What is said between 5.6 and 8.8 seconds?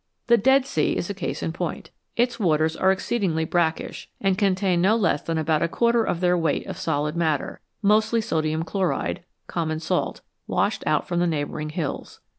a quarter of their weight of solid matter, mostly sodium